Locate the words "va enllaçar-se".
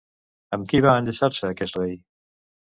0.85-1.45